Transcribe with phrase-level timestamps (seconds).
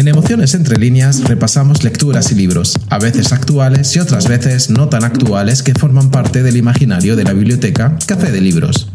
[0.00, 4.88] En Emociones entre líneas repasamos lecturas y libros, a veces actuales y otras veces no
[4.88, 8.90] tan actuales que forman parte del imaginario de la biblioteca Café de Libros.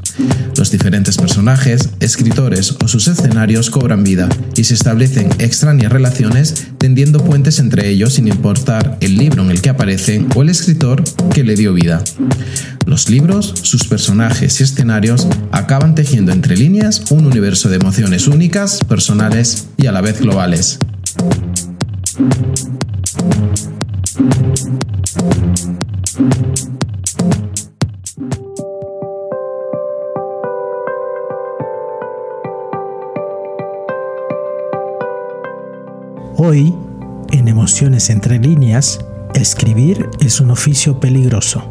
[0.57, 7.23] Los diferentes personajes, escritores o sus escenarios cobran vida y se establecen extrañas relaciones tendiendo
[7.23, 11.03] puentes entre ellos sin importar el libro en el que aparecen o el escritor
[11.35, 12.03] que le dio vida.
[12.87, 18.79] Los libros, sus personajes y escenarios acaban tejiendo entre líneas un universo de emociones únicas,
[18.87, 20.79] personales y a la vez globales.
[36.37, 36.75] Hoy,
[37.31, 38.99] en Emociones entre líneas,
[39.33, 41.63] escribir es un oficio peligroso.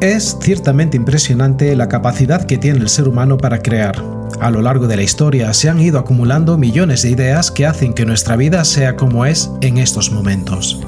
[0.00, 4.19] Es ciertamente impresionante la capacidad que tiene el ser humano para crear.
[4.40, 7.92] A lo largo de la historia se han ido acumulando millones de ideas que hacen
[7.92, 10.80] que nuestra vida sea como es en estos momentos.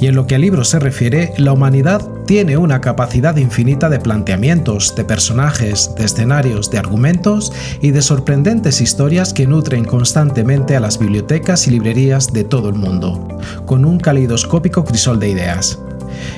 [0.00, 4.00] Y en lo que al libro se refiere, la humanidad tiene una capacidad infinita de
[4.00, 10.80] planteamientos, de personajes, de escenarios, de argumentos y de sorprendentes historias que nutren constantemente a
[10.80, 15.78] las bibliotecas y librerías de todo el mundo, con un calidoscópico crisol de ideas.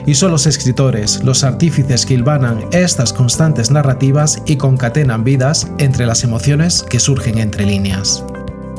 [0.07, 6.07] Y son los escritores, los artífices que hilvanan estas constantes narrativas y concatenan vidas entre
[6.07, 8.25] las emociones que surgen entre líneas.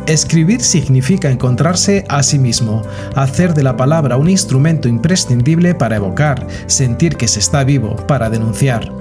[0.08, 2.84] Escribir significa encontrarse a sí mismo,
[3.16, 8.30] hacer de la palabra un instrumento imprescindible para evocar, sentir que se está vivo, para
[8.30, 8.92] denunciar.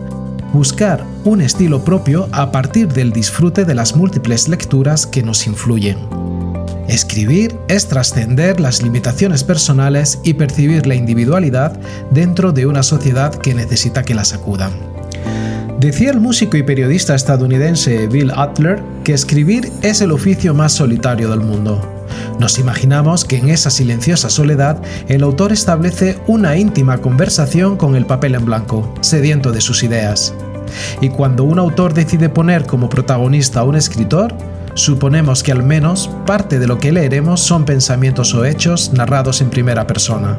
[0.55, 5.99] Buscar un estilo propio a partir del disfrute de las múltiples lecturas que nos influyen.
[6.89, 11.79] Escribir es trascender las limitaciones personales y percibir la individualidad
[12.11, 14.73] dentro de una sociedad que necesita que la sacudan.
[15.81, 21.31] Decía el músico y periodista estadounidense Bill Adler que escribir es el oficio más solitario
[21.31, 21.81] del mundo.
[22.39, 28.07] Nos imaginamos que en esa silenciosa soledad el autor establece una íntima conversación con el
[28.07, 30.35] papel en blanco, sediento de sus ideas.
[31.01, 34.35] Y cuando un autor decide poner como protagonista a un escritor,
[34.75, 39.51] suponemos que al menos parte de lo que leeremos son pensamientos o hechos narrados en
[39.51, 40.37] primera persona.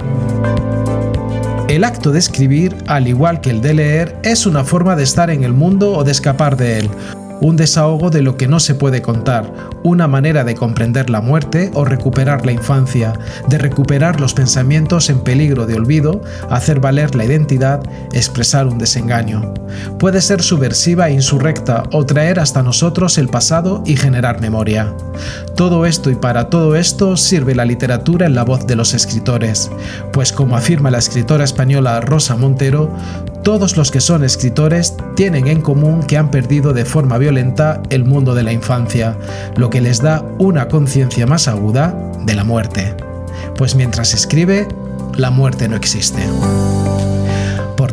[1.68, 5.30] El acto de escribir, al igual que el de leer, es una forma de estar
[5.30, 6.90] en el mundo o de escapar de él,
[7.42, 9.52] un desahogo de lo que no se puede contar,
[9.84, 13.14] una manera de comprender la muerte o recuperar la infancia,
[13.48, 17.82] de recuperar los pensamientos en peligro de olvido, hacer valer la identidad,
[18.14, 19.54] expresar un desengaño.
[20.00, 24.94] Puede ser subversiva e insurrecta o traer hasta nosotros el pasado y generar memoria.
[25.56, 29.72] Todo esto y para todo esto sirve la literatura en la voz de los escritores,
[30.12, 32.92] pues como afirma la escritora española Rosa Montero,
[33.46, 38.04] todos los que son escritores tienen en común que han perdido de forma violenta el
[38.04, 39.20] mundo de la infancia,
[39.56, 41.96] lo que les da una conciencia más aguda
[42.26, 42.96] de la muerte.
[43.56, 44.68] Pues mientras escribe,
[45.16, 46.24] la muerte no existe.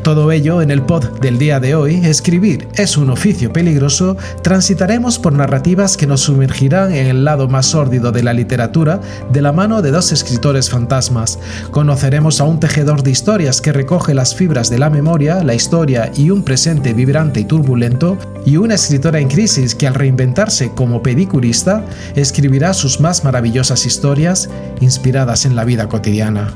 [0.02, 5.20] Todo ello, en el pod del día de hoy, escribir es un oficio peligroso, transitaremos
[5.20, 9.52] por narrativas que nos sumergirán en el lado más sórdido de la literatura de la
[9.52, 11.38] mano de dos escritores fantasmas.
[11.70, 16.10] Conoceremos a un tejedor de historias que recoge las fibras de la memoria, la historia
[16.16, 21.00] y un presente vibrante y turbulento, y una escritora en crisis que al reinventarse como
[21.00, 21.84] pedicurista,
[22.16, 26.52] escribirá sus más maravillosas historias inspiradas en la vida cotidiana.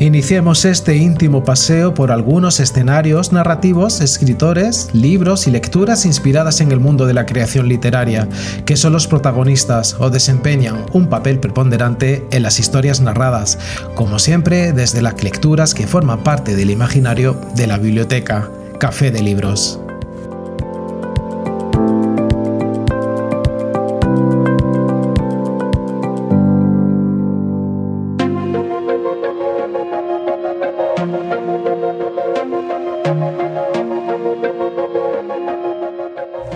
[0.00, 6.78] Iniciemos este íntimo paseo por algunos escenarios narrativos, escritores, libros y lecturas inspiradas en el
[6.78, 8.28] mundo de la creación literaria,
[8.64, 13.58] que son los protagonistas o desempeñan un papel preponderante en las historias narradas,
[13.96, 18.48] como siempre desde las lecturas que forman parte del imaginario de la biblioteca,
[18.78, 19.80] Café de Libros.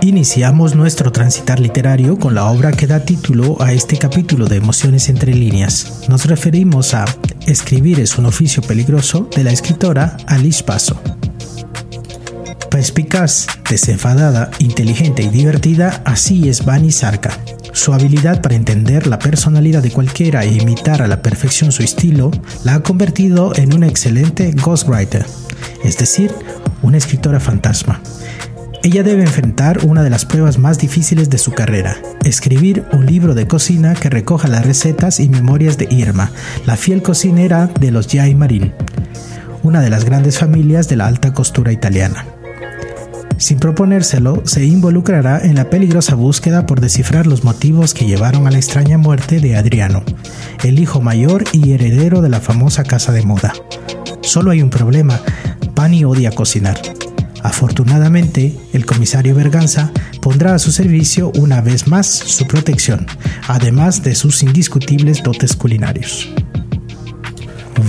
[0.03, 5.09] Iniciamos nuestro transitar literario con la obra que da título a este capítulo de Emociones
[5.09, 6.03] entre líneas.
[6.09, 7.05] Nos referimos a
[7.47, 11.01] Escribir es un oficio peligroso de la escritora Alice Paso.
[12.69, 17.31] Perspicaz, desenfadada, inteligente y divertida, así es Bani Sarka.
[17.73, 22.33] Su habilidad para entender la personalidad de cualquiera e imitar a la perfección su estilo
[22.65, 25.25] la ha convertido en una excelente ghostwriter,
[25.85, 26.35] es decir,
[26.83, 28.01] una escritora fantasma.
[28.85, 33.33] Ella debe enfrentar una de las pruebas más difíciles de su carrera, escribir un libro
[33.33, 36.33] de cocina que recoja las recetas y memorias de Irma,
[36.67, 38.73] la fiel cocinera de los Giai Marín,
[39.63, 42.27] una de las grandes familias de la alta costura italiana.
[43.37, 48.51] Sin proponérselo, se involucrará en la peligrosa búsqueda por descifrar los motivos que llevaron a
[48.51, 50.03] la extraña muerte de Adriano,
[50.65, 53.53] el hijo mayor y heredero de la famosa casa de moda.
[54.23, 55.21] Solo hay un problema,
[55.75, 56.81] Pani odia cocinar.
[57.43, 59.91] Afortunadamente, el comisario Berganza
[60.21, 63.07] pondrá a su servicio una vez más su protección,
[63.49, 66.33] además de sus indiscutibles dotes culinarios.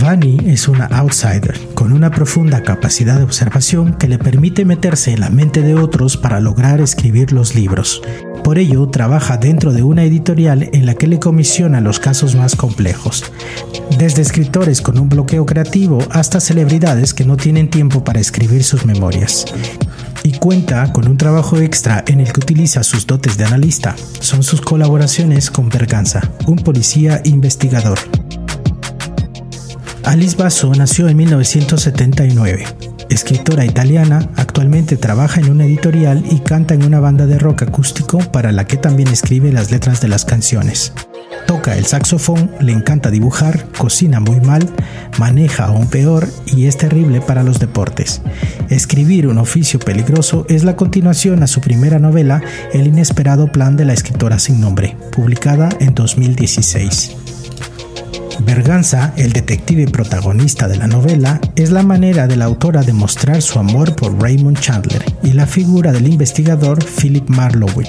[0.02, 5.20] Vani es una outsider con una profunda capacidad de observación que le permite meterse en
[5.20, 8.02] la mente de otros para lograr escribir los libros.
[8.44, 12.58] Por ello, trabaja dentro de una editorial en la que le comisiona los casos más
[12.58, 13.24] complejos,
[13.98, 18.86] desde escritores con un bloqueo creativo hasta celebridades que no tienen tiempo para escribir sus
[18.86, 19.46] memorias.
[20.24, 23.96] Y cuenta con un trabajo extra en el que utiliza sus dotes de analista.
[24.20, 28.00] Son sus colaboraciones con Berganza, un policía investigador.
[30.04, 32.93] Alice Basso nació en 1979.
[33.14, 38.18] Escritora italiana, actualmente trabaja en una editorial y canta en una banda de rock acústico
[38.18, 40.94] para la que también escribe las letras de las canciones.
[41.46, 44.68] Toca el saxofón, le encanta dibujar, cocina muy mal,
[45.20, 48.24] maneja aún peor y es terrible para los deportes.
[48.70, 52.42] Escribir un oficio peligroso es la continuación a su primera novela
[52.74, 57.23] El inesperado plan de la escritora sin nombre, publicada en 2016.
[58.40, 63.42] Berganza, el detective protagonista de la novela, es la manera de la autora de mostrar
[63.42, 67.84] su amor por Raymond Chandler y la figura del investigador Philip Marlowe.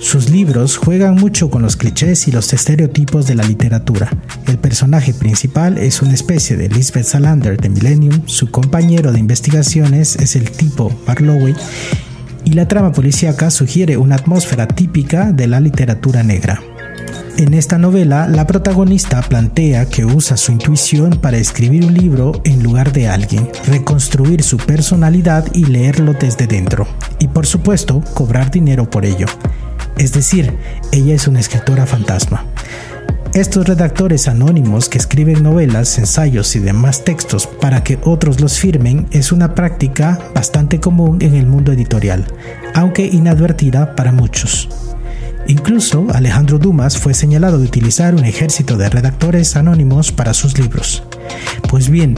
[0.00, 4.08] Sus libros juegan mucho con los clichés y los estereotipos de la literatura.
[4.46, 10.16] El personaje principal es una especie de Lisbeth Salander de Millennium, su compañero de investigaciones
[10.16, 11.54] es el tipo Marlowe
[12.44, 16.60] y la trama policíaca sugiere una atmósfera típica de la literatura negra.
[17.36, 22.62] En esta novela, la protagonista plantea que usa su intuición para escribir un libro en
[22.62, 26.86] lugar de alguien, reconstruir su personalidad y leerlo desde dentro,
[27.18, 29.26] y por supuesto, cobrar dinero por ello.
[29.96, 30.54] Es decir,
[30.92, 32.44] ella es una escritora fantasma.
[33.32, 39.06] Estos redactores anónimos que escriben novelas, ensayos y demás textos para que otros los firmen
[39.12, 42.26] es una práctica bastante común en el mundo editorial,
[42.74, 44.68] aunque inadvertida para muchos.
[45.46, 51.02] Incluso Alejandro Dumas fue señalado de utilizar un ejército de redactores anónimos para sus libros.
[51.68, 52.16] Pues bien,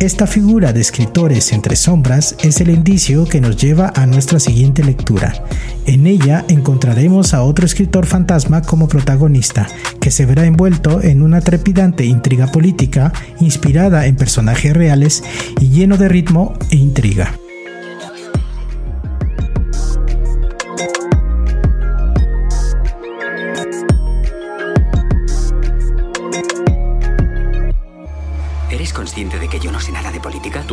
[0.00, 4.84] esta figura de escritores entre sombras es el indicio que nos lleva a nuestra siguiente
[4.84, 5.44] lectura.
[5.86, 9.66] En ella encontraremos a otro escritor fantasma como protagonista,
[10.00, 15.24] que se verá envuelto en una trepidante intriga política inspirada en personajes reales
[15.60, 17.32] y lleno de ritmo e intriga.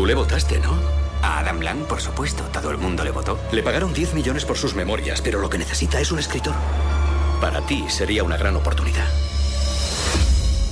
[0.05, 0.71] Tú le votaste, ¿no?
[1.23, 2.43] A Adam Blanc, por supuesto.
[2.53, 3.39] Todo el mundo le votó.
[3.51, 6.53] Le pagaron 10 millones por sus memorias, pero lo que necesita es un escritor.
[7.41, 9.07] Para ti sería una gran oportunidad.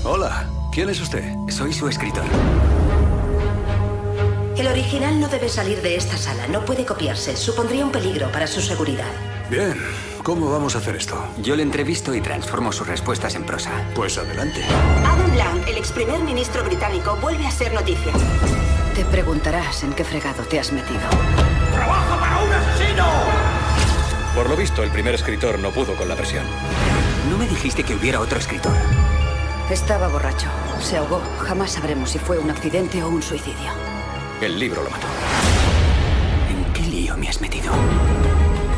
[0.03, 1.33] Hola, ¿quién es usted?
[1.49, 2.25] Soy su escritor.
[4.55, 6.45] El original no debe salir de esta sala.
[6.47, 7.35] No puede copiarse.
[7.35, 9.09] Supondría un peligro para su seguridad.
[9.49, 9.73] Bien.
[10.21, 11.17] ¿Cómo vamos a hacer esto?
[11.39, 13.71] Yo le entrevisto y transformo sus respuestas en prosa.
[13.95, 14.63] Pues adelante.
[15.03, 18.13] Adam Blanc, el ex primer ministro británico, vuelve a ser noticia.
[18.95, 21.01] Te preguntarás en qué fregado te has metido.
[21.73, 23.07] ¡Trabaja para un asesino!
[24.35, 26.45] Por lo visto, el primer escritor no pudo con la presión.
[27.31, 28.73] ¿No me dijiste que hubiera otro escritor?
[29.71, 30.47] Estaba borracho.
[30.79, 31.23] Se ahogó.
[31.39, 33.71] Jamás sabremos si fue un accidente o un suicidio.
[34.41, 35.07] El libro lo mató.
[36.51, 37.73] ¿En qué lío me has metido?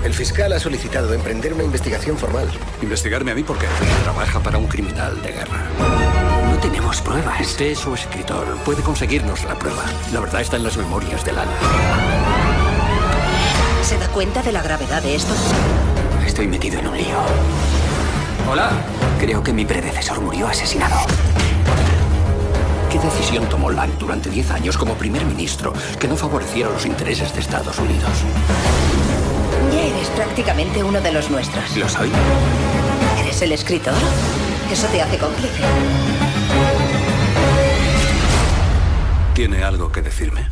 [0.06, 2.48] El fiscal ha solicitado emprender una investigación formal.
[2.82, 3.68] ¿Investigarme a mí por qué?
[4.04, 6.05] Trabaja para un criminal de guerra.
[6.66, 7.42] Tenemos pruebas.
[7.42, 8.58] Usted es su escritor.
[8.66, 9.84] Puede conseguirnos la prueba.
[10.12, 11.52] La verdad está en las memorias de Lana.
[13.84, 15.32] ¿Se da cuenta de la gravedad de esto?
[16.26, 17.18] Estoy metido en un lío.
[18.50, 18.72] Hola.
[19.20, 20.96] Creo que mi predecesor murió asesinado.
[22.92, 27.32] ¿Qué decisión tomó Lang durante 10 años como primer ministro que no favoreciera los intereses
[27.32, 28.10] de Estados Unidos?
[29.72, 31.78] Ya eres prácticamente uno de los nuestros.
[31.78, 32.10] ¿Lo soy?
[33.22, 33.94] ¿Eres el escritor?
[34.72, 35.62] Eso te hace cómplice.
[39.36, 40.48] ¿Tiene algo que decirme?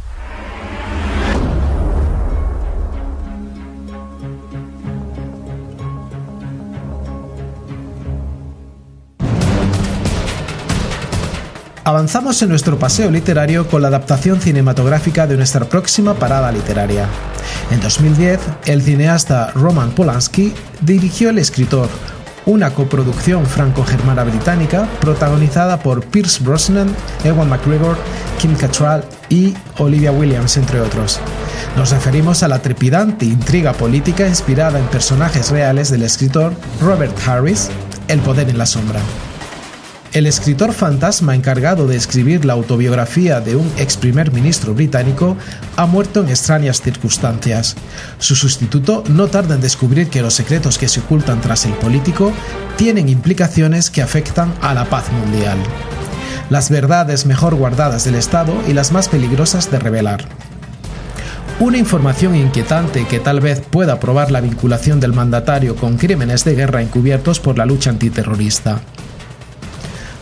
[11.86, 17.08] Avanzamos en nuestro paseo literario con la adaptación cinematográfica de nuestra próxima parada literaria.
[17.72, 21.88] En 2010, el cineasta Roman Polanski dirigió El escritor,
[22.46, 27.98] una coproducción franco-germana británica protagonizada por Pierce Brosnan, Ewan McGregor,
[28.40, 31.20] Kim Cattrall y Olivia Williams, entre otros.
[31.78, 37.70] Nos referimos a la trepidante intriga política inspirada en personajes reales del escritor Robert Harris,
[38.08, 39.00] El poder en la sombra.
[40.14, 45.36] El escritor fantasma encargado de escribir la autobiografía de un ex primer ministro británico
[45.76, 47.76] ha muerto en extrañas circunstancias.
[48.20, 52.32] Su sustituto no tarda en descubrir que los secretos que se ocultan tras el político
[52.78, 55.58] tienen implicaciones que afectan a la paz mundial.
[56.52, 60.26] Las verdades mejor guardadas del Estado y las más peligrosas de revelar.
[61.60, 66.54] Una información inquietante que tal vez pueda probar la vinculación del mandatario con crímenes de
[66.54, 68.82] guerra encubiertos por la lucha antiterrorista.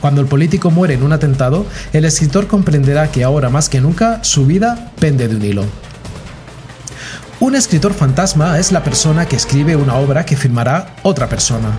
[0.01, 4.23] Cuando el político muere en un atentado, el escritor comprenderá que ahora más que nunca
[4.23, 5.65] su vida pende de un hilo.
[7.39, 11.69] Un escritor fantasma es la persona que escribe una obra que firmará otra persona.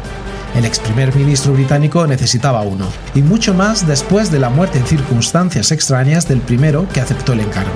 [0.57, 4.87] El ex primer ministro británico necesitaba uno, y mucho más después de la muerte en
[4.87, 7.71] circunstancias extrañas del primero que aceptó el encargo.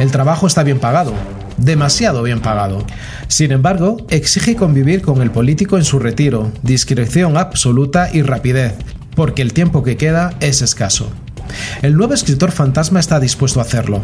[0.00, 1.12] El trabajo está bien pagado,
[1.56, 2.84] demasiado bien pagado.
[3.28, 8.74] Sin embargo, exige convivir con el político en su retiro, discreción absoluta y rapidez,
[9.14, 11.10] porque el tiempo que queda es escaso.
[11.82, 14.02] El nuevo escritor fantasma está dispuesto a hacerlo,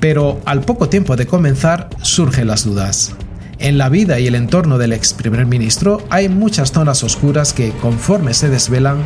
[0.00, 3.14] pero al poco tiempo de comenzar surgen las dudas.
[3.58, 7.70] En la vida y el entorno del ex primer ministro hay muchas zonas oscuras que,
[7.70, 8.98] conforme se desvelan,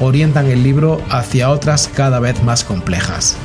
[0.00, 3.36] orientan el libro hacia otras cada vez más complejas.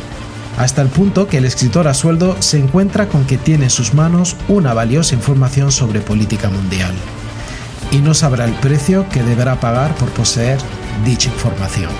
[0.57, 3.93] Hasta el punto que el escritor a sueldo se encuentra con que tiene en sus
[3.93, 6.93] manos una valiosa información sobre política mundial.
[7.91, 10.57] Y no sabrá el precio que deberá pagar por poseer
[11.03, 11.91] dicha información.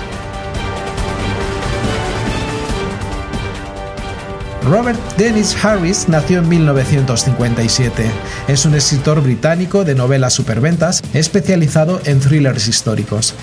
[4.68, 8.04] Robert Dennis Harris nació en 1957.
[8.48, 13.34] Es un escritor británico de novelas superventas especializado en thrillers históricos.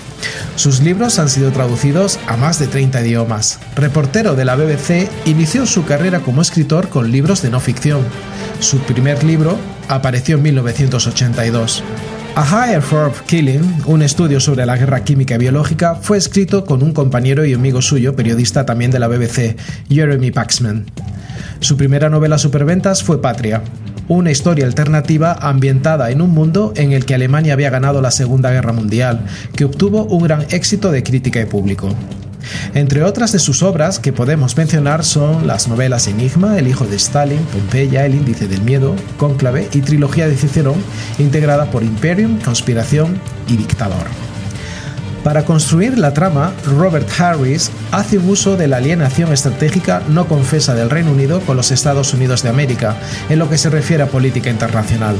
[0.54, 3.58] Sus libros han sido traducidos a más de 30 idiomas.
[3.74, 8.02] Reportero de la BBC, inició su carrera como escritor con libros de no ficción.
[8.60, 9.58] Su primer libro
[9.88, 11.82] apareció en 1982.
[12.38, 16.82] A Higher for Killing, un estudio sobre la guerra química y biológica, fue escrito con
[16.82, 19.56] un compañero y amigo suyo, periodista también de la BBC,
[19.88, 20.84] Jeremy Paxman.
[21.60, 23.62] Su primera novela superventas fue Patria,
[24.08, 28.50] una historia alternativa ambientada en un mundo en el que Alemania había ganado la Segunda
[28.50, 29.24] Guerra Mundial,
[29.56, 31.88] que obtuvo un gran éxito de crítica y público.
[32.74, 36.96] Entre otras de sus obras que podemos mencionar son las novelas Enigma, El hijo de
[36.96, 40.82] Stalin, Pompeya, El índice del miedo, Cónclave y Trilogía de Cicerón,
[41.18, 44.06] integrada por Imperium, Conspiración y Dictador.
[45.26, 50.88] Para construir la trama, Robert Harris hace uso de la alienación estratégica no confesa del
[50.88, 52.96] Reino Unido con los Estados Unidos de América,
[53.28, 55.16] en lo que se refiere a política internacional,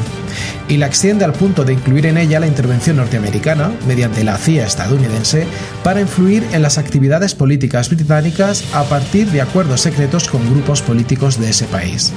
[0.69, 4.67] y la extiende al punto de incluir en ella la intervención norteamericana, mediante la CIA
[4.67, 5.47] estadounidense,
[5.83, 11.39] para influir en las actividades políticas británicas a partir de acuerdos secretos con grupos políticos
[11.41, 12.13] de ese país.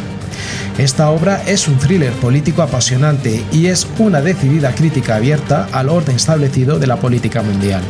[0.78, 6.16] Esta obra es un thriller político apasionante y es una decidida crítica abierta al orden
[6.16, 7.82] establecido de la política mundial.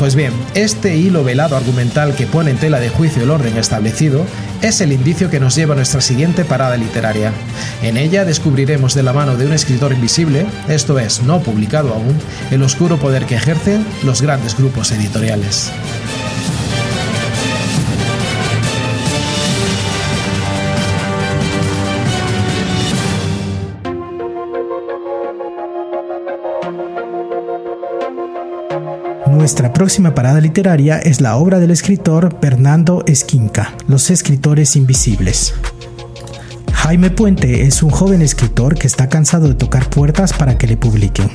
[0.00, 4.24] Pues bien, este hilo velado argumental que pone en tela de juicio el orden establecido
[4.62, 7.32] es el indicio que nos lleva a nuestra siguiente parada literaria.
[7.82, 12.18] En ella descubriremos de la mano de un escritor invisible, esto es, no publicado aún,
[12.50, 15.72] el oscuro poder que ejercen los grandes grupos editoriales.
[29.50, 35.54] Nuestra próxima parada literaria es la obra del escritor Fernando Esquinca, Los escritores invisibles.
[36.72, 40.76] Jaime Puente es un joven escritor que está cansado de tocar puertas para que le
[40.76, 41.28] publiquen.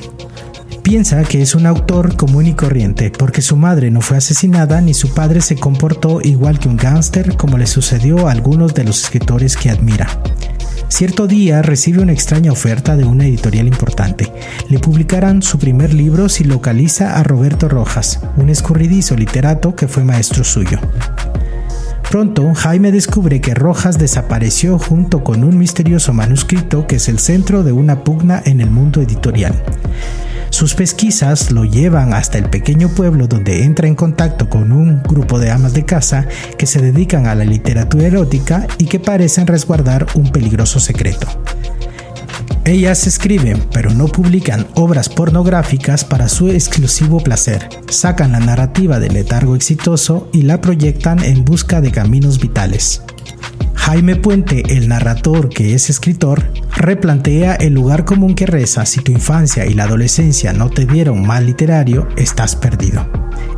[0.82, 4.94] Piensa que es un autor común y corriente porque su madre no fue asesinada ni
[4.94, 9.04] su padre se comportó igual que un gángster como le sucedió a algunos de los
[9.04, 10.08] escritores que admira.
[10.88, 14.32] Cierto día recibe una extraña oferta de una editorial importante.
[14.68, 20.04] Le publicarán su primer libro si localiza a Roberto Rojas, un escurridizo literato que fue
[20.04, 20.78] maestro suyo.
[22.10, 27.64] Pronto, Jaime descubre que Rojas desapareció junto con un misterioso manuscrito que es el centro
[27.64, 29.54] de una pugna en el mundo editorial.
[30.56, 35.38] Sus pesquisas lo llevan hasta el pequeño pueblo donde entra en contacto con un grupo
[35.38, 40.06] de amas de casa que se dedican a la literatura erótica y que parecen resguardar
[40.14, 41.26] un peligroso secreto.
[42.64, 47.68] Ellas escriben, pero no publican obras pornográficas para su exclusivo placer.
[47.90, 53.02] Sacan la narrativa del letargo exitoso y la proyectan en busca de caminos vitales.
[53.86, 56.42] Jaime Puente, el narrador que es escritor,
[56.74, 61.24] replantea el lugar común que reza si tu infancia y la adolescencia no te dieron
[61.24, 63.08] mal literario, estás perdido.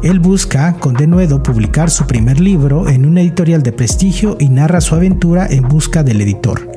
[0.03, 4.83] Él busca con denuedo publicar su primer libro en una editorial de prestigio y narra
[4.83, 6.71] su aventura en busca del editor.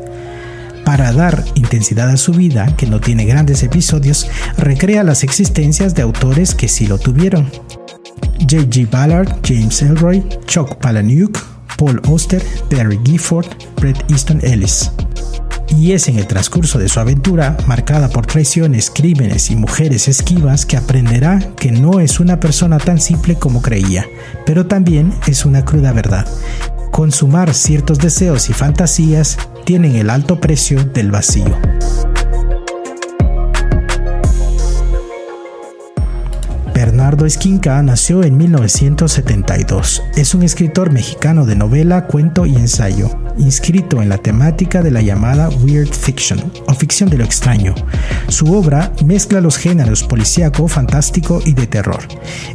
[0.86, 6.04] Para dar intensidad a su vida, que no tiene grandes episodios, recrea las existencias de
[6.04, 7.52] autores que sí lo tuvieron.
[8.40, 8.90] J.G.
[8.90, 11.51] Ballard, James Elroy, Chuck Palahniuk,
[11.82, 13.48] Paul Auster, Barry Gifford,
[13.78, 14.92] Bret Easton Ellis
[15.76, 20.66] y es en el transcurso de su aventura, marcada por traiciones, crímenes y mujeres esquivas,
[20.66, 24.06] que aprenderá que no es una persona tan simple como creía,
[24.46, 26.28] pero también es una cruda verdad.
[26.92, 31.58] Consumar ciertos deseos y fantasías tienen el alto precio del vacío.
[37.12, 40.02] Bernardo Esquinca nació en 1972.
[40.16, 45.02] Es un escritor mexicano de novela, cuento y ensayo, inscrito en la temática de la
[45.02, 46.40] llamada Weird Fiction
[46.70, 47.76] o ficción de lo extraño.
[48.30, 52.00] Su obra mezcla los géneros policíaco, fantástico y de terror.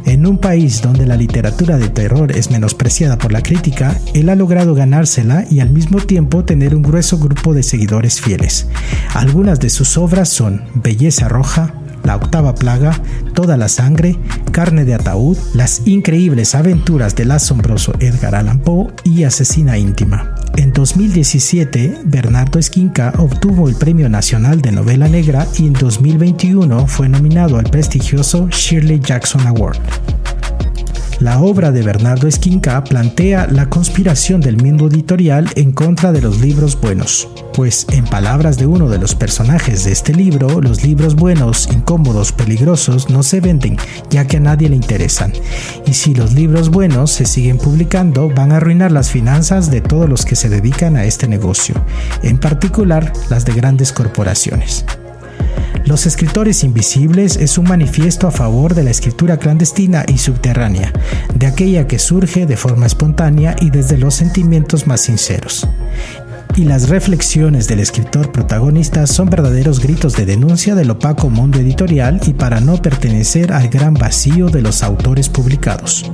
[0.05, 4.35] En un país donde la literatura de terror es menospreciada por la crítica, él ha
[4.35, 8.67] logrado ganársela y al mismo tiempo tener un grueso grupo de seguidores fieles.
[9.13, 11.75] Algunas de sus obras son Belleza Roja,
[12.07, 12.99] la octava plaga,
[13.33, 14.17] Toda la sangre,
[14.51, 20.33] Carne de ataúd, Las increíbles aventuras del asombroso Edgar Allan Poe y Asesina íntima.
[20.55, 27.09] En 2017, Bernardo Esquinca obtuvo el Premio Nacional de Novela Negra y en 2021 fue
[27.09, 29.77] nominado al prestigioso Shirley Jackson Award.
[31.19, 36.41] La obra de Bernardo Esquinca plantea la conspiración del mundo editorial en contra de los
[36.41, 41.15] libros buenos, pues en palabras de uno de los personajes de este libro, los libros
[41.15, 43.77] buenos, incómodos, peligrosos no se venden,
[44.11, 45.33] ya que a nadie le interesan.
[45.87, 50.07] Y si los libros buenos se siguen publicando, van a arruinar las finanzas de todos
[50.07, 51.83] los que se dedican a este negocio,
[52.21, 54.85] en particular las de grandes corporaciones.
[55.85, 60.91] Los escritores invisibles es un manifiesto a favor de la escritura clandestina y subterránea,
[61.33, 65.67] de aquella que surge de forma espontánea y desde los sentimientos más sinceros.
[66.55, 72.19] Y las reflexiones del escritor protagonista son verdaderos gritos de denuncia del opaco mundo editorial
[72.25, 76.11] y para no pertenecer al gran vacío de los autores publicados.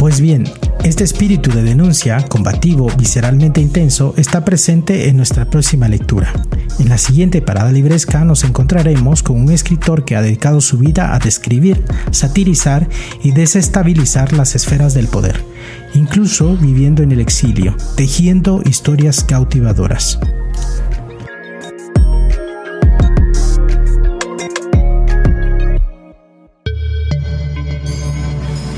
[0.00, 0.44] Pues bien,
[0.82, 6.32] este espíritu de denuncia, combativo, visceralmente intenso, está presente en nuestra próxima lectura.
[6.78, 11.14] En la siguiente parada libresca nos encontraremos con un escritor que ha dedicado su vida
[11.14, 12.88] a describir, satirizar
[13.22, 15.44] y desestabilizar las esferas del poder,
[15.92, 20.18] incluso viviendo en el exilio, tejiendo historias cautivadoras.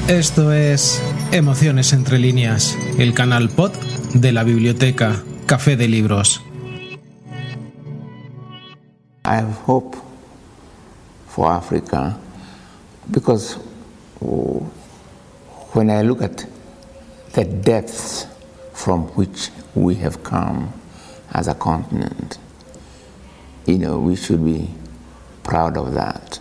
[0.08, 1.00] Esto es
[1.32, 3.72] Emociones entre líneas, el canal pod
[4.12, 6.42] de la biblioteca Café de Libros.
[9.24, 9.96] I have hope
[11.28, 12.18] for Africa
[13.10, 13.56] because
[15.72, 16.44] when I look at
[17.32, 18.26] the depths
[18.74, 20.70] from which we have come
[21.32, 22.38] as a continent,
[23.64, 24.68] you know, we should be
[25.44, 26.38] proud of that.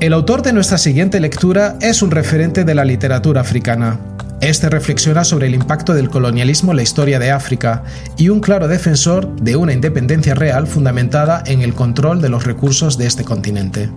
[0.00, 3.98] El autor de nuestra siguiente lectura es un referente de la literatura africana.
[4.40, 7.82] Este reflexiona sobre el impacto del colonialismo en la historia de África
[8.16, 12.98] y un claro defensor de una independencia real fundamentada en el control de los recursos
[12.98, 13.88] de este continente.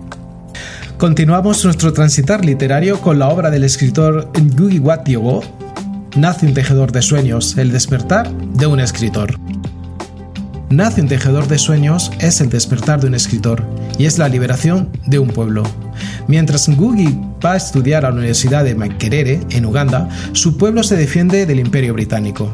[0.96, 5.04] Continuamos nuestro transitar literario con la obra del escritor Ngugi wa
[6.16, 9.38] Nace un tejedor de sueños, el despertar de un escritor.
[10.70, 13.64] Nace un tejedor de sueños es el despertar de un escritor
[13.98, 15.64] y es la liberación de un pueblo.
[16.26, 20.96] Mientras Ngugi va a estudiar a la Universidad de Makerere, en Uganda, su pueblo se
[20.96, 22.52] defiende del Imperio Británico.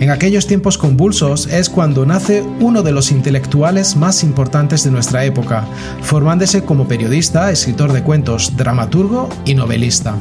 [0.00, 5.24] En aquellos tiempos convulsos es cuando nace uno de los intelectuales más importantes de nuestra
[5.24, 5.66] época,
[6.02, 10.16] formándose como periodista, escritor de cuentos, dramaturgo y novelista.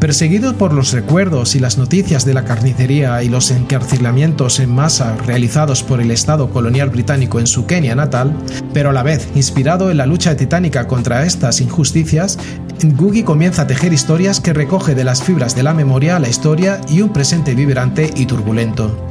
[0.00, 5.16] Perseguido por los recuerdos y las noticias de la carnicería y los encarcelamientos en masa
[5.26, 8.34] realizados por el Estado colonial británico en su Kenia natal,
[8.72, 12.38] pero a la vez inspirado en la lucha titánica contra estas injusticias,
[12.84, 16.80] Ngugi comienza a tejer historias que recoge de las fibras de la memoria la historia
[16.88, 19.08] y un presente vibrante y turbulento.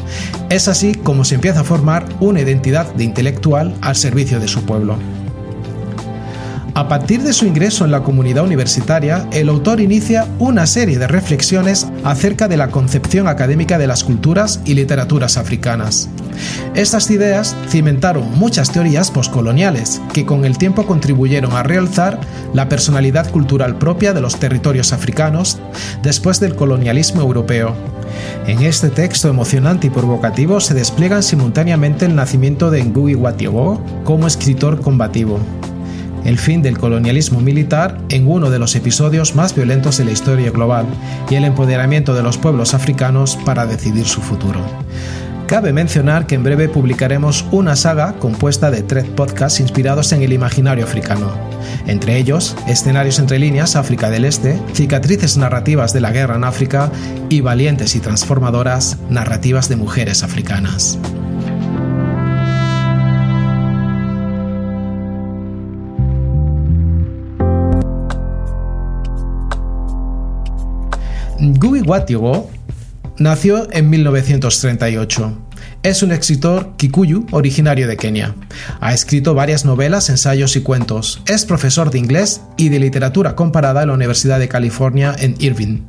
[0.49, 4.63] Es así como se empieza a formar una identidad de intelectual al servicio de su
[4.63, 4.97] pueblo.
[6.75, 11.07] A partir de su ingreso en la comunidad universitaria, el autor inicia una serie de
[11.07, 16.09] reflexiones acerca de la concepción académica de las culturas y literaturas africanas.
[16.73, 22.19] Estas ideas cimentaron muchas teorías postcoloniales que con el tiempo contribuyeron a realzar
[22.53, 25.59] la personalidad cultural propia de los territorios africanos
[26.03, 27.73] después del colonialismo europeo.
[28.47, 33.33] En este texto emocionante y provocativo se despliegan simultáneamente el nacimiento de Ngugi wa
[34.03, 35.39] como escritor combativo,
[36.25, 40.51] el fin del colonialismo militar en uno de los episodios más violentos de la historia
[40.51, 40.85] global
[41.29, 44.59] y el empoderamiento de los pueblos africanos para decidir su futuro.
[45.47, 50.33] Cabe mencionar que en breve publicaremos una saga compuesta de tres podcasts inspirados en el
[50.33, 51.31] imaginario africano,
[51.85, 56.91] entre ellos Escenarios entre líneas África del Este, Cicatrices narrativas de la guerra en África
[57.29, 60.97] y Valientes y transformadoras narrativas de mujeres africanas.
[71.57, 72.49] Guy Watiogo
[73.17, 75.37] nació en 1938.
[75.83, 78.35] Es un escritor kikuyu originario de Kenia.
[78.81, 81.21] Ha escrito varias novelas, ensayos y cuentos.
[81.27, 85.83] Es profesor de inglés y de literatura comparada en la Universidad de California en Irvine.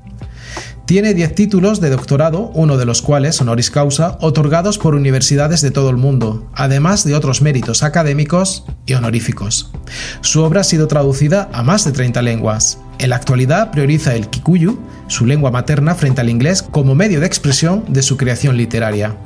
[0.86, 5.72] Tiene 10 títulos de doctorado, uno de los cuales, honoris causa, otorgados por universidades de
[5.72, 9.72] todo el mundo, además de otros méritos académicos y honoríficos.
[10.20, 12.78] Su obra ha sido traducida a más de 30 lenguas.
[13.00, 17.26] En la actualidad prioriza el kikuyu, su lengua materna, frente al inglés como medio de
[17.26, 19.16] expresión de su creación literaria.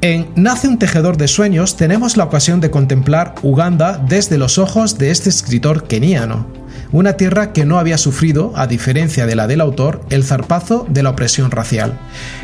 [0.00, 4.96] En Nace un tejedor de sueños tenemos la ocasión de contemplar Uganda desde los ojos
[4.96, 6.46] de este escritor keniano,
[6.92, 11.02] una tierra que no había sufrido, a diferencia de la del autor, el zarpazo de
[11.02, 11.98] la opresión racial.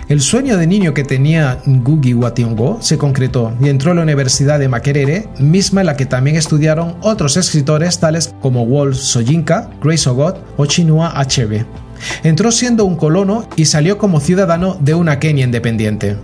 [0.09, 2.33] El sueño de niño que tenía Ngugi wa
[2.81, 6.97] se concretó y entró a la Universidad de Makerere, misma en la que también estudiaron
[7.01, 11.67] otros escritores tales como Walt Soyinka, Grace Ogot o Chinua Achebe.
[12.25, 16.17] Entró siendo un colono y salió como ciudadano de una Kenia independiente.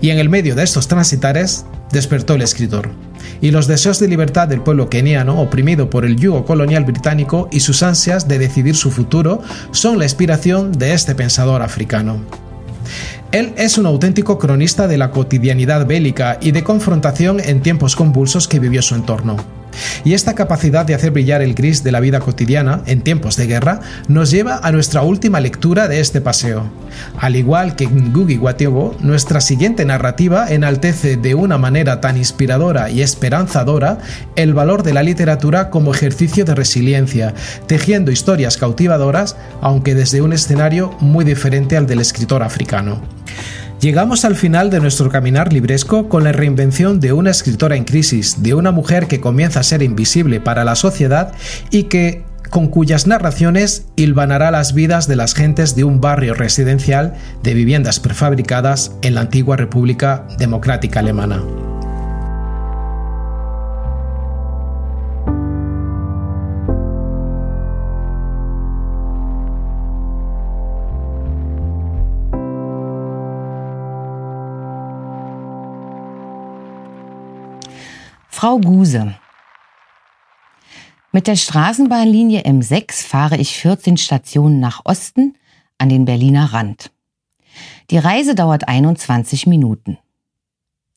[0.00, 2.90] Y en el medio de estos transitares despertó el escritor
[3.40, 7.60] y los deseos de libertad del pueblo keniano oprimido por el yugo colonial británico y
[7.60, 12.20] sus ansias de decidir su futuro son la inspiración de este pensador africano.
[13.32, 18.48] Él es un auténtico cronista de la cotidianidad bélica y de confrontación en tiempos convulsos
[18.48, 19.36] que vivió su entorno.
[20.04, 23.46] Y esta capacidad de hacer brillar el gris de la vida cotidiana en tiempos de
[23.46, 26.70] guerra nos lleva a nuestra última lectura de este paseo.
[27.18, 33.02] Al igual que Ngugi Watiogo, nuestra siguiente narrativa enaltece de una manera tan inspiradora y
[33.02, 33.98] esperanzadora
[34.36, 37.34] el valor de la literatura como ejercicio de resiliencia,
[37.66, 43.00] tejiendo historias cautivadoras, aunque desde un escenario muy diferente al del escritor africano.
[43.80, 48.42] Llegamos al final de nuestro caminar libresco con la reinvención de una escritora en crisis,
[48.42, 51.32] de una mujer que comienza a ser invisible para la sociedad
[51.70, 57.14] y que con cuyas narraciones hilvanará las vidas de las gentes de un barrio residencial
[57.42, 61.42] de viviendas prefabricadas en la antigua República Democrática Alemana.
[78.40, 79.16] Frau Guse.
[81.12, 85.36] Mit der Straßenbahnlinie M6 fahre ich 14 Stationen nach Osten
[85.76, 86.90] an den Berliner Rand.
[87.90, 89.98] Die Reise dauert 21 Minuten.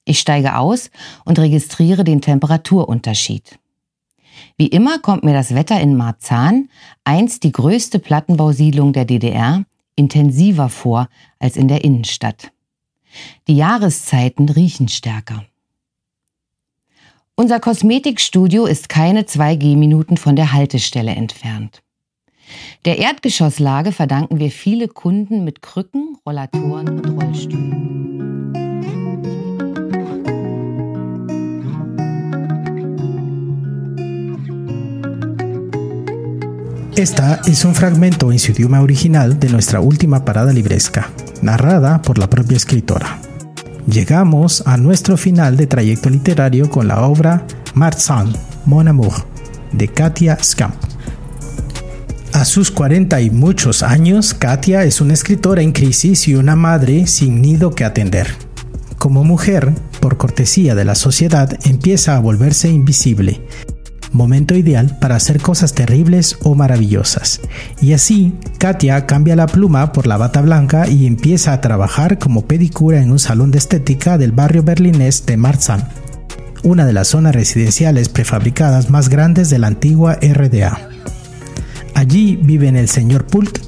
[0.05, 0.89] Ich steige aus
[1.25, 3.59] und registriere den Temperaturunterschied.
[4.55, 6.69] Wie immer kommt mir das Wetter in Marzahn,
[7.03, 9.65] einst die größte Plattenbausiedlung der DDR,
[9.97, 12.53] intensiver vor als in der Innenstadt.
[13.49, 15.43] Die Jahreszeiten riechen stärker.
[17.35, 21.81] Unser Kosmetikstudio ist keine zwei Gehminuten von der Haltestelle entfernt.
[22.85, 28.53] Der Erdgeschosslage verdanken wir viele Kunden mit Krücken, Rollatoren und Rollstühlen.
[36.95, 41.09] Esta es un fragmento en su idioma original de nuestra última parada libresca,
[41.41, 43.32] narrada por la propia escritora.
[43.87, 48.31] Llegamos a nuestro final de trayecto literario con la obra Marzahn,
[48.65, 49.13] Mon Amour,
[49.73, 50.75] de Katia Scamp.
[52.31, 57.07] A sus 40 y muchos años, Katia es una escritora en crisis y una madre
[57.07, 58.27] sin nido que atender.
[58.97, 63.41] Como mujer, por cortesía de la sociedad, empieza a volverse invisible,
[64.13, 67.41] momento ideal para hacer cosas terribles o maravillosas.
[67.81, 72.45] Y así, Katia cambia la pluma por la bata blanca y empieza a trabajar como
[72.45, 75.87] pedicura en un salón de estética del barrio berlinés de Marzahn.
[76.63, 80.79] una de las zonas residenciales prefabricadas más grandes de la antigua RDA.
[81.93, 83.59] Allí vive el señor Pult,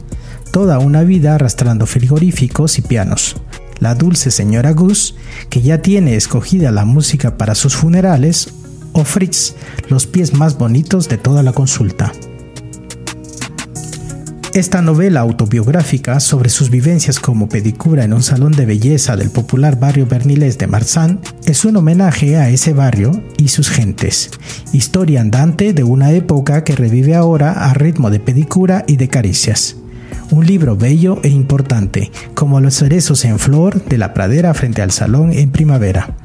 [0.52, 3.36] toda una vida arrastrando frigoríficos y pianos.
[3.80, 5.16] La dulce señora Gus,
[5.50, 8.54] que ya tiene escogida la música para sus funerales,
[8.96, 9.54] o Fritz,
[9.90, 12.12] los pies más bonitos de toda la consulta.
[14.54, 19.78] Esta novela autobiográfica sobre sus vivencias como pedicura en un salón de belleza del popular
[19.78, 24.32] barrio bernilés de Marsan es un homenaje a ese barrio y sus gentes,
[24.72, 29.76] historia andante de una época que revive ahora a ritmo de pedicura y de caricias.
[30.32, 34.92] Un libro bello e importante, como los cerezos en flor de la pradera frente al
[34.92, 36.16] salón en primavera,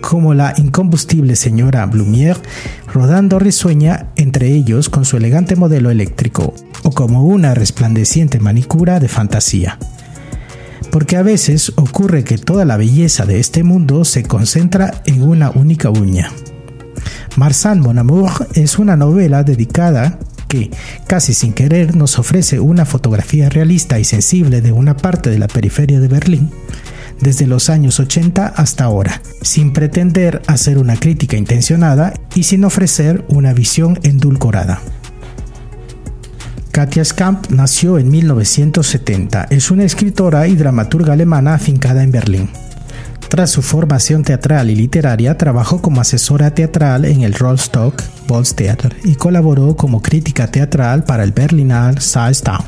[0.00, 2.38] como la incombustible señora Blumière
[2.92, 9.08] rodando risueña entre ellos con su elegante modelo eléctrico, o como una resplandeciente manicura de
[9.08, 9.78] fantasía.
[10.92, 15.50] Porque a veces ocurre que toda la belleza de este mundo se concentra en una
[15.50, 16.30] única uña.
[17.36, 20.18] Marsan Mon Amour es una novela dedicada
[20.48, 20.70] que,
[21.06, 25.46] casi sin querer, nos ofrece una fotografía realista y sensible de una parte de la
[25.46, 26.50] periferia de Berlín,
[27.20, 33.24] desde los años 80 hasta ahora, sin pretender hacer una crítica intencionada y sin ofrecer
[33.28, 34.80] una visión endulcorada.
[36.72, 39.48] Katia Skamp nació en 1970.
[39.50, 42.50] Es una escritora y dramaturga alemana afincada en Berlín.
[43.28, 49.16] Tras su formación teatral y literaria, trabajó como asesora teatral en el Rostock Volkstheater y
[49.16, 52.64] colaboró como crítica teatral para el Berliner Saalstau.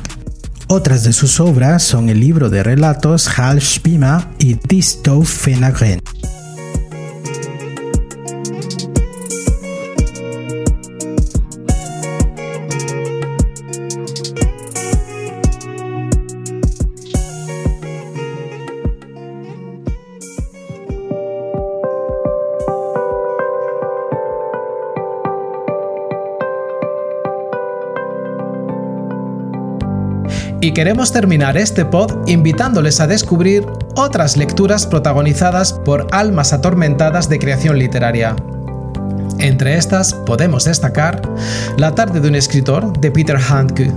[0.67, 5.99] Otras de sus obras son el libro de relatos Hal Spima y Distow Fenagren.
[30.63, 37.39] Y queremos terminar este pod invitándoles a descubrir otras lecturas protagonizadas por almas atormentadas de
[37.39, 38.35] creación literaria.
[39.39, 41.19] Entre estas podemos destacar
[41.77, 43.91] La tarde de un escritor de Peter Handke.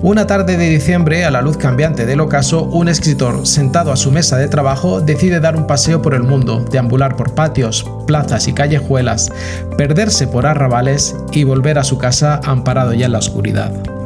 [0.00, 4.10] Una tarde de diciembre, a la luz cambiante del ocaso, un escritor sentado a su
[4.10, 8.54] mesa de trabajo decide dar un paseo por el mundo, deambular por patios, plazas y
[8.54, 9.30] callejuelas,
[9.76, 13.97] perderse por arrabales y volver a su casa amparado ya en la oscuridad.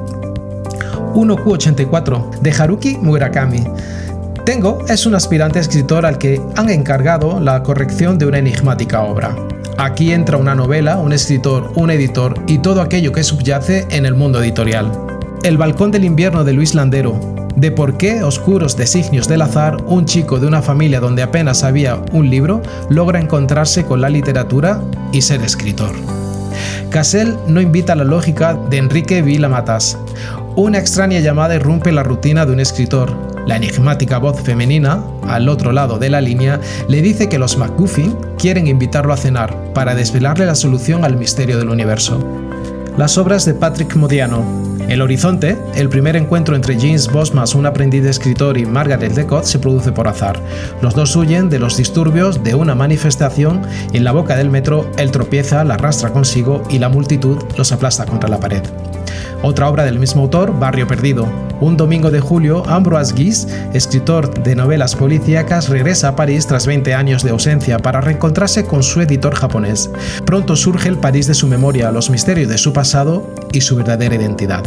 [1.14, 3.64] 1Q84 de Haruki Murakami.
[4.44, 9.37] Tengo es un aspirante escritor al que han encargado la corrección de una enigmática obra.
[9.79, 14.14] Aquí entra una novela, un escritor, un editor y todo aquello que subyace en el
[14.14, 14.90] mundo editorial.
[15.42, 17.18] El balcón del invierno de Luis Landero.
[17.57, 22.01] De por qué, oscuros designios del azar, un chico de una familia donde apenas había
[22.12, 24.81] un libro logra encontrarse con la literatura
[25.12, 25.92] y ser escritor.
[26.90, 29.96] Cassell no invita a la lógica de Enrique Vila Matas,
[30.57, 33.17] una extraña llamada irrumpe la rutina de un escritor.
[33.47, 38.17] La enigmática voz femenina, al otro lado de la línea, le dice que los McGuffin
[38.38, 42.23] quieren invitarlo a cenar para desvelarle la solución al misterio del universo.
[42.97, 44.45] Las obras de Patrick Modiano.
[44.88, 49.45] El Horizonte, el primer encuentro entre James Bosmas, un aprendiz de escritor, y Margaret Decott
[49.45, 50.38] se produce por azar.
[50.83, 53.62] Los dos huyen de los disturbios de una manifestación
[53.93, 57.73] y en la boca del metro él tropieza, la arrastra consigo y la multitud los
[57.73, 58.62] aplasta contra la pared.
[59.45, 61.27] Otra obra del mismo autor, Barrio Perdido.
[61.61, 66.95] Un domingo de julio, Ambroise Guis, escritor de novelas policíacas, regresa a París tras 20
[66.95, 69.91] años de ausencia para reencontrarse con su editor japonés.
[70.25, 74.15] Pronto surge el París de su memoria, los misterios de su pasado y su verdadera
[74.15, 74.63] identidad.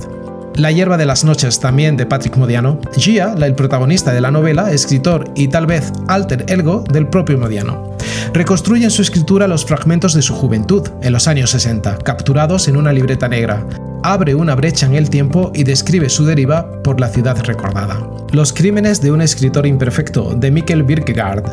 [0.55, 2.77] La hierba de las noches, también de Patrick Modiano.
[2.97, 7.95] Gia, el protagonista de la novela, escritor y tal vez alter ego del propio Modiano.
[8.33, 12.75] Reconstruye en su escritura los fragmentos de su juventud, en los años 60, capturados en
[12.75, 13.65] una libreta negra
[14.13, 18.07] abre una brecha en el tiempo y describe su deriva por la ciudad recordada.
[18.31, 21.43] Los crímenes de un escritor imperfecto, de Mikkel Birkegaard.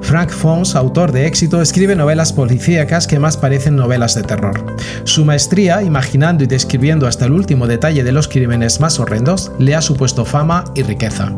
[0.00, 4.64] Frank Fons, autor de éxito, escribe novelas policíacas que más parecen novelas de terror.
[5.04, 9.74] Su maestría, imaginando y describiendo hasta el último detalle de los crímenes más horrendos, le
[9.74, 11.30] ha supuesto fama y riqueza.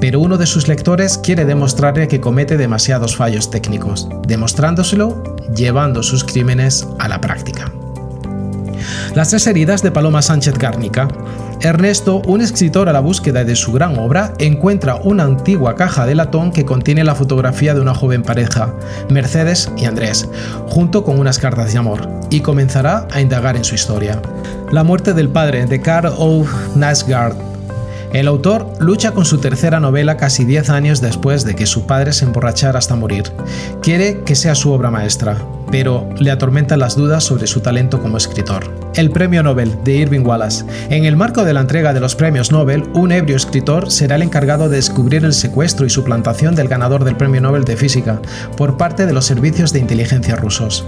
[0.00, 6.24] Pero uno de sus lectores quiere demostrarle que comete demasiados fallos técnicos, demostrándoselo llevando sus
[6.24, 7.70] crímenes a la práctica.
[9.14, 11.08] Las tres heridas de Paloma Sánchez Garnica.
[11.60, 16.14] Ernesto, un escritor a la búsqueda de su gran obra, encuentra una antigua caja de
[16.14, 18.72] latón que contiene la fotografía de una joven pareja,
[19.10, 20.28] Mercedes y Andrés,
[20.68, 24.22] junto con unas cartas de amor, y comenzará a indagar en su historia.
[24.72, 27.49] La muerte del padre de Karl Ove Nasgard.
[28.12, 32.12] El autor lucha con su tercera novela casi 10 años después de que su padre
[32.12, 33.32] se emborrachara hasta morir.
[33.82, 35.36] Quiere que sea su obra maestra,
[35.70, 38.68] pero le atormentan las dudas sobre su talento como escritor.
[38.96, 40.64] El Premio Nobel de Irving Wallace.
[40.88, 44.22] En el marco de la entrega de los premios Nobel, un ebrio escritor será el
[44.22, 48.20] encargado de descubrir el secuestro y suplantación del ganador del Premio Nobel de Física
[48.56, 50.84] por parte de los servicios de inteligencia rusos.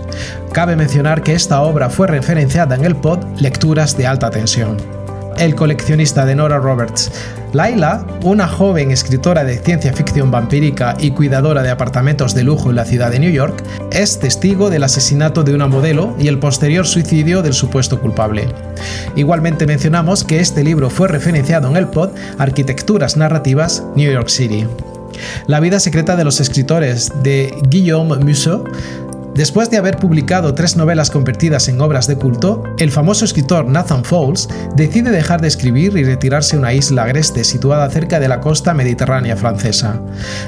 [0.52, 5.01] Cabe mencionar que esta obra fue referenciada en el pod Lecturas de alta tensión
[5.38, 7.10] el coleccionista de Nora Roberts.
[7.52, 12.76] Laila, una joven escritora de ciencia ficción vampírica y cuidadora de apartamentos de lujo en
[12.76, 16.86] la ciudad de New York, es testigo del asesinato de una modelo y el posterior
[16.86, 18.48] suicidio del supuesto culpable.
[19.16, 24.66] Igualmente mencionamos que este libro fue referenciado en el pod Arquitecturas Narrativas New York City.
[25.46, 28.64] La vida secreta de los escritores de Guillaume Musso
[29.34, 34.04] Después de haber publicado tres novelas convertidas en obras de culto, el famoso escritor Nathan
[34.04, 38.40] Fowles decide dejar de escribir y retirarse a una isla agreste situada cerca de la
[38.40, 40.02] costa mediterránea francesa.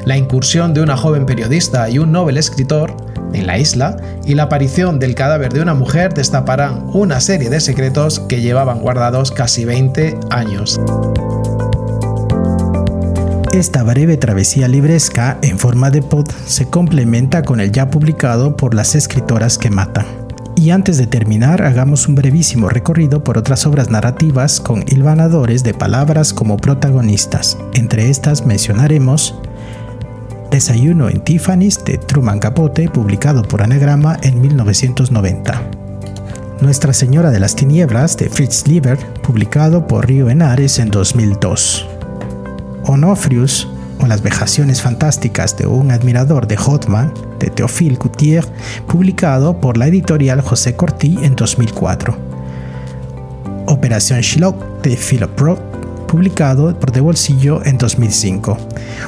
[0.05, 2.94] La incursión de una joven periodista y un novel escritor
[3.33, 7.61] en la isla y la aparición del cadáver de una mujer destaparán una serie de
[7.61, 10.79] secretos que llevaban guardados casi 20 años.
[13.54, 18.74] Esta breve travesía libresca en forma de pod se complementa con el ya publicado por
[18.74, 20.06] las escritoras que matan.
[20.56, 25.72] Y antes de terminar, hagamos un brevísimo recorrido por otras obras narrativas con hilvanadores de
[25.72, 27.56] palabras como protagonistas.
[27.74, 29.36] Entre estas mencionaremos
[30.50, 35.62] Desayuno en Tiffany's de Truman Capote, publicado por Anagrama en 1990.
[36.60, 41.93] Nuestra Señora de las Tinieblas de Fritz Lieber, publicado por Río Henares en 2002.
[42.87, 43.68] Onofrius
[44.01, 48.44] o Las vejaciones fantásticas de un admirador de Hotman de Théophile Coutier,
[48.87, 52.16] publicado por la editorial José Cortí en 2004.
[53.66, 55.61] Operación Shylock de Philip Roth,
[56.07, 58.59] publicado por De Bolsillo en 2005.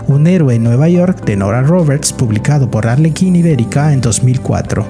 [0.09, 4.85] Un héroe en Nueva York de Nora Roberts, publicado por Arlequín Ibérica en 2004.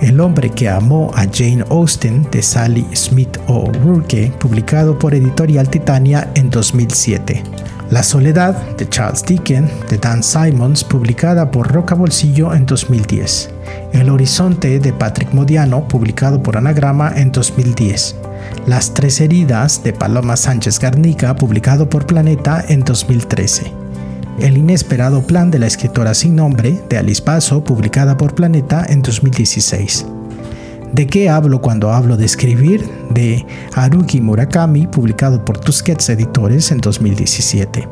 [0.00, 6.30] El hombre que amó a Jane Austen de Sally Smith O'Rourke, publicado por Editorial Titania
[6.34, 7.42] en 2007.
[7.90, 13.50] La Soledad de Charles Dickens de Dan Simons, publicada por Roca Bolsillo en 2010.
[13.92, 18.14] El Horizonte de Patrick Modiano, publicado por Anagrama en 2010.
[18.66, 23.72] Las Tres Heridas de Paloma Sánchez Garnica, publicado por Planeta en 2013.
[24.38, 29.02] El inesperado plan de la escritora sin nombre de Alice Paso, publicada por Planeta en
[29.02, 30.06] 2016.
[30.92, 32.84] ¿De qué hablo cuando hablo de escribir?
[33.10, 37.88] De Haruki Murakami, publicado por Tusquets Editores en 2017.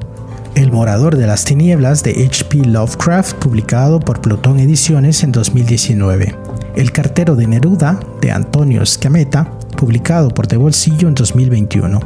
[0.57, 2.67] El Morador de las Tinieblas de H.P.
[2.67, 6.35] Lovecraft, publicado por Plutón Ediciones en 2019.
[6.75, 12.01] El Cartero de Neruda de Antonio Scameta, publicado por De Bolsillo en 2021.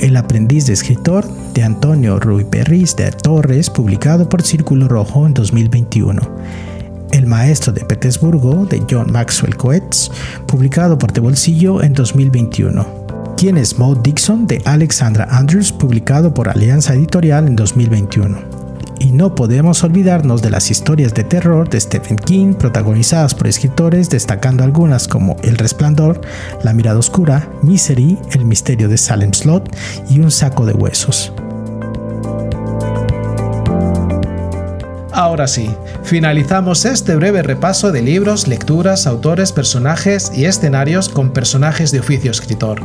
[0.00, 5.34] El Aprendiz de Escritor de Antonio Ruy Perris de Torres, publicado por Círculo Rojo en
[5.34, 6.73] 2021
[7.12, 10.10] el Maestro de Petersburgo de John Maxwell Coetz,
[10.46, 13.04] publicado por De Bolsillo en 2021.
[13.36, 14.46] ¿Quién es Maud Dixon?
[14.46, 18.38] de Alexandra Andrews, publicado por Alianza Editorial en 2021.
[19.00, 24.08] Y no podemos olvidarnos de las historias de terror de Stephen King, protagonizadas por escritores,
[24.08, 26.20] destacando algunas como El Resplandor,
[26.62, 29.76] La Mirada Oscura, Misery, El Misterio de Salem Slot
[30.08, 31.32] y Un Saco de Huesos.
[35.16, 35.70] Ahora sí,
[36.02, 42.32] finalizamos este breve repaso de libros, lecturas, autores, personajes y escenarios con personajes de oficio
[42.32, 42.82] escritor.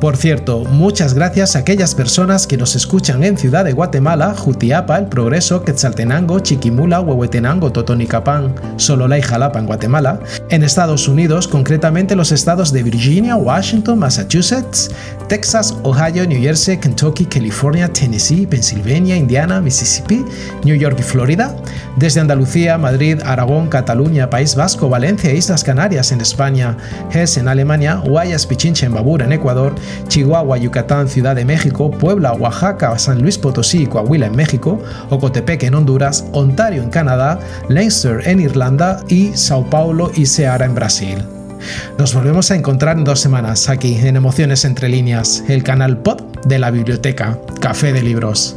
[0.00, 4.96] Por cierto, muchas gracias a aquellas personas que nos escuchan en Ciudad de Guatemala, Jutiapa,
[4.96, 12.14] El Progreso, Quetzaltenango, Chiquimula, Huehuetenango, Totonicapán, Sololá y Jalapa en Guatemala, en Estados Unidos, concretamente
[12.14, 14.88] los estados de Virginia, Washington, Massachusetts,
[15.28, 20.24] Texas, Ohio, New Jersey, Kentucky, California, Tennessee, Pennsylvania, Indiana, Mississippi,
[20.62, 21.56] New York y Florida,
[21.96, 26.76] desde Andalucía, Madrid, Aragón, Cataluña, País Vasco, Valencia e Islas Canarias en España,
[27.12, 29.74] Hesse en Alemania, Guayas, Pichincha en Babur en Ecuador,
[30.08, 35.62] Chihuahua, Yucatán, Ciudad de México, Puebla, Oaxaca, San Luis Potosí y Coahuila en México, Ocotepec
[35.64, 41.18] en Honduras, Ontario en Canadá, Leinster en Irlanda y Sao Paulo y Ceará en Brasil.
[41.98, 46.22] Nos volvemos a encontrar en dos semanas aquí en Emociones entre líneas, el canal pod
[46.44, 48.56] de la biblioteca Café de Libros.